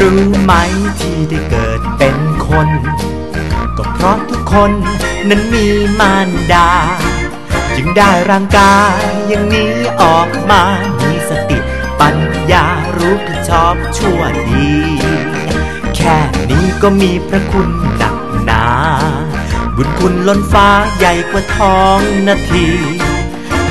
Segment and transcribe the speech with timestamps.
[0.00, 0.52] รู้ไหม
[1.00, 2.16] ที่ได้เกิดเป็น
[2.48, 2.68] คน
[3.76, 4.72] ก็เพราะทุกคน
[5.28, 5.66] นั้นมี
[6.00, 6.70] มารดา
[7.76, 10.62] จึงได้ร่างกายอย่างนี้ออกมา
[11.00, 11.58] มีสติ
[12.00, 12.16] ปัญ
[12.52, 12.66] ญา
[12.96, 14.70] รู้ผิดชอบชั่วดี
[15.96, 16.18] แค่
[16.50, 18.64] นี้ก็มีพระคุณหนักหนา
[19.76, 22.68] บุญคุณล้นฟ้าใหญ่กว่าท้องนาที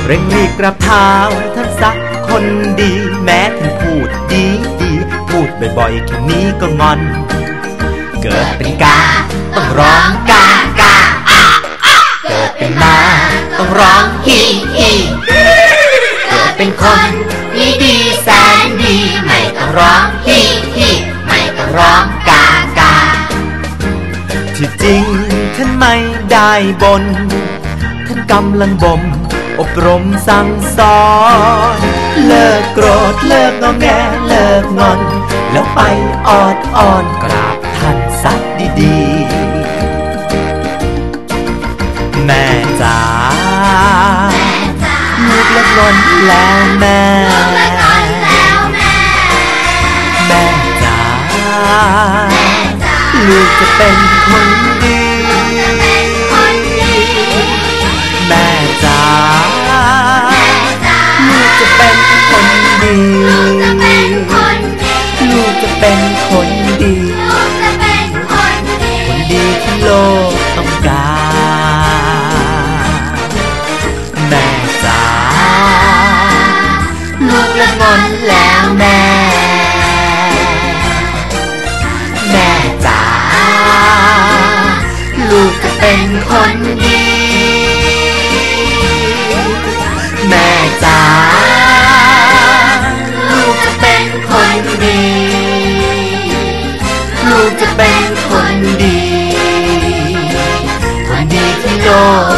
[0.04, 1.08] เร่งรีบกราบเท้า
[1.54, 1.96] ท่านสัก
[2.28, 2.44] คน
[2.80, 4.46] ดีแม้ท่านพูดดี
[5.78, 7.00] บ่อยๆแค่นี้ก็งอน
[8.22, 8.98] เกิดเป็นกา
[9.54, 10.46] ต้องร้องกา
[10.80, 10.96] กา
[12.28, 12.96] เกิดเป็นมา
[13.58, 14.40] ต้องร้องฮี
[14.76, 14.90] ฮี
[16.28, 17.10] เกิดเป็นคน
[17.56, 18.28] ดีดีแส
[18.64, 20.40] นดีไม่ต้องร้องฮี
[20.76, 20.90] ฮี
[21.26, 22.46] ไม่ต้องร้องกา
[22.78, 22.94] กา
[24.56, 25.04] ที่จริง
[25.56, 25.94] ท่านไม่
[26.30, 26.52] ได้
[26.82, 27.04] บน
[28.06, 29.02] ท่านกำลังบ่ม
[29.60, 31.00] อบรมสั่งสอ
[31.76, 31.78] น
[32.26, 33.86] เลิกโกรธเลิกงอแง
[34.28, 35.00] เลิกงอน
[35.52, 35.80] แล้วไป
[36.28, 38.40] ออดอ้อนกราบท่านสัก
[38.80, 42.44] ดีๆ แม่
[42.80, 42.98] จ๋า
[45.28, 45.96] ลูกเลิกงอน
[46.26, 47.00] แล้วแม่
[50.28, 50.44] แม่
[50.82, 50.98] จ๋า
[53.28, 53.96] ลูกจะเป็น
[54.26, 54.48] คน
[54.82, 55.02] ดี
[58.28, 58.46] แม่
[58.84, 59.02] จ๋า
[61.28, 61.96] ลูกจะเป็น
[62.28, 62.46] คน
[62.82, 63.23] ดี
[65.84, 66.48] ลูกจะเป็นคน
[66.82, 66.96] ดี
[68.30, 69.88] คนดีที่โล
[70.30, 71.06] กต้องกา
[72.84, 72.90] ร
[74.28, 74.46] แม่
[74.84, 75.02] จ๋า
[77.28, 79.00] ลูกละงอนแล้วแม่
[82.30, 82.50] แม่
[82.86, 83.02] จ๋า
[85.30, 86.52] ลูกจะเป็นคน
[86.82, 86.93] ดี
[101.84, 102.33] no.